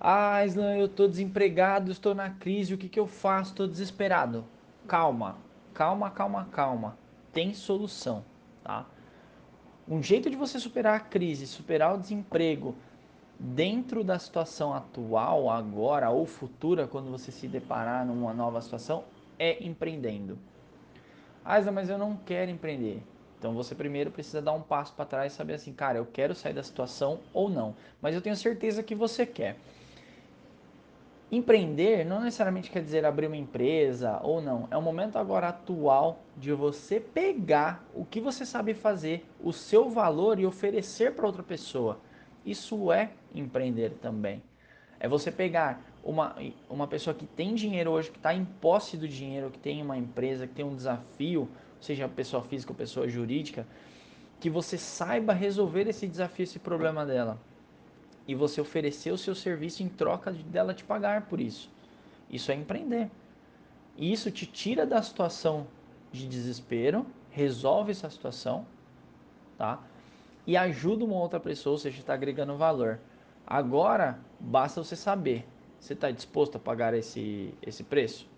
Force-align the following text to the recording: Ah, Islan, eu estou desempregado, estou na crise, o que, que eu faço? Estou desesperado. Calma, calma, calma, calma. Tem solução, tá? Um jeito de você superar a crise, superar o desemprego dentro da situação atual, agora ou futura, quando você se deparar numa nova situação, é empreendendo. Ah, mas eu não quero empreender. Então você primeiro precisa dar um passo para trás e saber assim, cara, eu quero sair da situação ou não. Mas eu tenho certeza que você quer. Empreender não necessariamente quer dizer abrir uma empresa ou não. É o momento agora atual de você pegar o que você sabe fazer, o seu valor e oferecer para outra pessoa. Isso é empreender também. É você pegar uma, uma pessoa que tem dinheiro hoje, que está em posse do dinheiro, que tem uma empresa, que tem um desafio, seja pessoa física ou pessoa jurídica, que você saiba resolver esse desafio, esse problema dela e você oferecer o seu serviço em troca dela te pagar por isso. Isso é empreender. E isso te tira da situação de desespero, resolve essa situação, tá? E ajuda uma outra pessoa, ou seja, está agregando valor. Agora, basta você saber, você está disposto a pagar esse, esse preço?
Ah, 0.00 0.42
Islan, 0.46 0.76
eu 0.76 0.86
estou 0.86 1.06
desempregado, 1.06 1.92
estou 1.92 2.14
na 2.14 2.30
crise, 2.30 2.72
o 2.72 2.78
que, 2.78 2.88
que 2.88 2.98
eu 2.98 3.06
faço? 3.06 3.50
Estou 3.50 3.68
desesperado. 3.68 4.46
Calma, 4.88 5.36
calma, 5.74 6.10
calma, 6.10 6.48
calma. 6.50 6.96
Tem 7.34 7.52
solução, 7.52 8.24
tá? 8.64 8.86
Um 9.86 10.02
jeito 10.02 10.30
de 10.30 10.36
você 10.36 10.58
superar 10.58 10.94
a 10.94 11.00
crise, 11.00 11.46
superar 11.46 11.94
o 11.94 11.98
desemprego 11.98 12.74
dentro 13.38 14.02
da 14.02 14.18
situação 14.18 14.72
atual, 14.72 15.50
agora 15.50 16.08
ou 16.08 16.24
futura, 16.24 16.86
quando 16.86 17.10
você 17.10 17.30
se 17.30 17.46
deparar 17.46 18.06
numa 18.06 18.32
nova 18.32 18.62
situação, 18.62 19.04
é 19.38 19.62
empreendendo. 19.62 20.38
Ah, 21.44 21.60
mas 21.70 21.90
eu 21.90 21.98
não 21.98 22.16
quero 22.16 22.50
empreender. 22.50 23.02
Então 23.38 23.52
você 23.52 23.74
primeiro 23.74 24.10
precisa 24.10 24.40
dar 24.40 24.52
um 24.52 24.62
passo 24.62 24.94
para 24.94 25.04
trás 25.04 25.32
e 25.32 25.36
saber 25.36 25.54
assim, 25.54 25.72
cara, 25.74 25.98
eu 25.98 26.06
quero 26.06 26.34
sair 26.34 26.54
da 26.54 26.62
situação 26.62 27.20
ou 27.34 27.50
não. 27.50 27.74
Mas 28.00 28.14
eu 28.14 28.22
tenho 28.22 28.36
certeza 28.36 28.82
que 28.82 28.94
você 28.94 29.26
quer. 29.26 29.56
Empreender 31.32 32.04
não 32.04 32.20
necessariamente 32.20 32.68
quer 32.72 32.82
dizer 32.82 33.04
abrir 33.04 33.28
uma 33.28 33.36
empresa 33.36 34.18
ou 34.20 34.42
não. 34.42 34.66
É 34.68 34.76
o 34.76 34.82
momento 34.82 35.16
agora 35.16 35.48
atual 35.48 36.24
de 36.36 36.52
você 36.52 36.98
pegar 36.98 37.84
o 37.94 38.04
que 38.04 38.20
você 38.20 38.44
sabe 38.44 38.74
fazer, 38.74 39.24
o 39.40 39.52
seu 39.52 39.88
valor 39.88 40.40
e 40.40 40.46
oferecer 40.46 41.14
para 41.14 41.26
outra 41.26 41.42
pessoa. 41.44 42.00
Isso 42.44 42.90
é 42.90 43.12
empreender 43.32 43.90
também. 44.02 44.42
É 44.98 45.08
você 45.08 45.30
pegar 45.30 45.80
uma, 46.02 46.34
uma 46.68 46.88
pessoa 46.88 47.14
que 47.14 47.26
tem 47.26 47.54
dinheiro 47.54 47.92
hoje, 47.92 48.10
que 48.10 48.16
está 48.16 48.34
em 48.34 48.44
posse 48.44 48.96
do 48.96 49.06
dinheiro, 49.06 49.50
que 49.50 49.58
tem 49.58 49.80
uma 49.80 49.96
empresa, 49.96 50.48
que 50.48 50.54
tem 50.54 50.64
um 50.64 50.74
desafio, 50.74 51.48
seja 51.80 52.08
pessoa 52.08 52.42
física 52.42 52.72
ou 52.72 52.76
pessoa 52.76 53.08
jurídica, 53.08 53.64
que 54.40 54.50
você 54.50 54.76
saiba 54.76 55.32
resolver 55.32 55.86
esse 55.86 56.08
desafio, 56.08 56.42
esse 56.42 56.58
problema 56.58 57.06
dela 57.06 57.38
e 58.30 58.34
você 58.36 58.60
oferecer 58.60 59.10
o 59.10 59.18
seu 59.18 59.34
serviço 59.34 59.82
em 59.82 59.88
troca 59.88 60.30
dela 60.30 60.72
te 60.72 60.84
pagar 60.84 61.22
por 61.22 61.40
isso. 61.40 61.68
Isso 62.30 62.52
é 62.52 62.54
empreender. 62.54 63.10
E 63.96 64.12
isso 64.12 64.30
te 64.30 64.46
tira 64.46 64.86
da 64.86 65.02
situação 65.02 65.66
de 66.12 66.28
desespero, 66.28 67.04
resolve 67.32 67.90
essa 67.90 68.08
situação, 68.08 68.64
tá? 69.58 69.80
E 70.46 70.56
ajuda 70.56 71.04
uma 71.04 71.16
outra 71.16 71.40
pessoa, 71.40 71.72
ou 71.72 71.78
seja, 71.78 71.98
está 71.98 72.14
agregando 72.14 72.56
valor. 72.56 73.00
Agora, 73.44 74.16
basta 74.38 74.80
você 74.80 74.94
saber, 74.94 75.44
você 75.80 75.94
está 75.94 76.12
disposto 76.12 76.54
a 76.54 76.60
pagar 76.60 76.94
esse, 76.94 77.52
esse 77.60 77.82
preço? 77.82 78.30